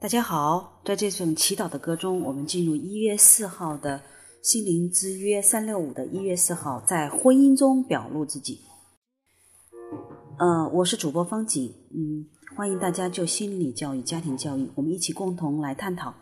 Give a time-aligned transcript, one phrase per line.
[0.00, 4.00] 大家好，在这首祈祷的歌中，我们进入一月四号的
[4.42, 8.62] 心灵之约三六五的一月四号，在婚姻中表露自己。
[10.38, 12.24] 呃，我是主播方景，嗯，
[12.56, 16.14] 欢迎大家就心理教育、家庭教育，我们一起共同来探讨。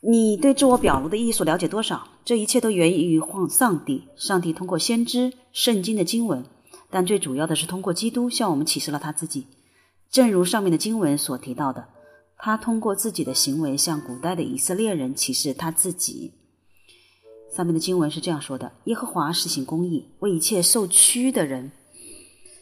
[0.00, 2.08] 你对自我表露的艺术了解多少？
[2.24, 6.44] 这一切都源于上上帝，上帝通过先知、圣经的经文，
[6.90, 9.46] 但最主要的是通过基督向我们启示了他自己。
[10.10, 11.86] 正如上面的经文所提到的。
[12.44, 16.32] 他通过自己的行为向古代的以色列人启示他自己。
[17.54, 21.70] 上面的经文是这样说的：“耶和华实行公义，为一切受屈的人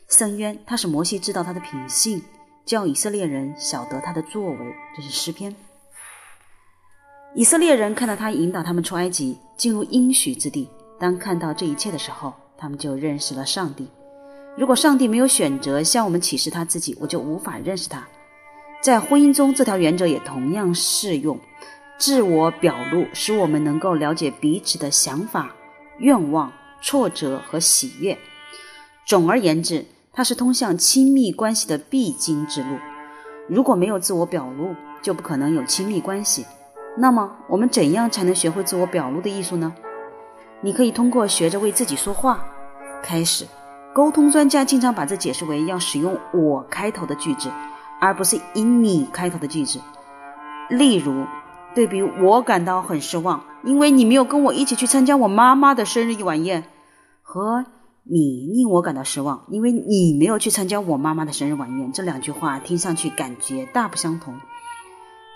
[0.06, 0.62] 伸冤。
[0.66, 2.22] 他使摩西知道他的品性，
[2.66, 4.58] 叫以色列人晓得他的作为。”
[4.94, 5.56] 这是诗篇。
[7.34, 10.68] 以色列人看到他引导他们出埃及，进入应许之地。
[10.98, 13.88] 当看到这一切的时候，他们就认识了上帝。
[14.58, 18.06] 如果上帝没有选择向我们启示他自己，我就无法认识他。
[18.80, 21.38] 在婚姻中，这条原则也同样适用。
[21.98, 25.50] 自我表露使我们能够了解彼此的想法、
[25.98, 26.50] 愿望、
[26.80, 28.16] 挫折和喜悦。
[29.04, 32.78] 总而言之，它是通向亲密关系的必经之路。
[33.48, 36.46] 如果没有自我表露，就不可能有亲密关系。
[36.96, 39.74] 那么，我们怎样才能学会自我表露的艺术呢？
[40.62, 42.42] 你可以通过学着为自己说话
[43.02, 43.46] 开始。
[43.92, 47.50] 沟通专家经常把这解释为要使用“我”开头的句子。
[48.00, 49.78] 而不是以你开头的句子，
[50.70, 51.26] 例如，
[51.74, 56.64] 对比我感到很失望，因为你没有跟我一起去参加我妈妈的生日晚宴，
[57.22, 57.66] 和
[58.02, 61.92] 你令我感到失望，因为你没有去参加我妈妈的生日晚宴。
[61.92, 64.40] 这两句话听上去感觉大不相同。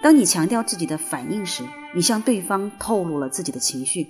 [0.03, 4.07] 当你强调自己的反应时，你向对方透露了自己的情绪；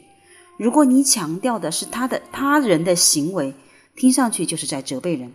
[0.57, 3.55] 如果你强调的是他的他人的行为，
[3.97, 5.33] 听上去就是在责备人。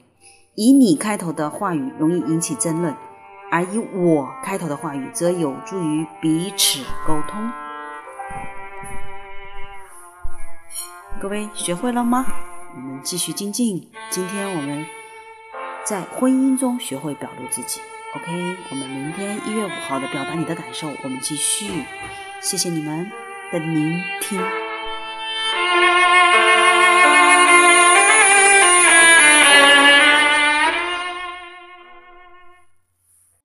[0.56, 2.96] 以你开头的话语容易引起争论。
[3.52, 7.52] 而以我开头的话语，则有助于彼此沟通。
[11.20, 12.26] 各位学会了吗？
[12.76, 13.90] 我们继续精进。
[14.12, 14.86] 今天我们
[15.84, 17.82] 在婚姻中学会表露自己。
[18.16, 18.32] OK，
[18.70, 21.84] 我们明天一月五号的表达你的感受，我们继续。
[22.42, 23.12] 谢谢你们
[23.52, 24.40] 的聆听。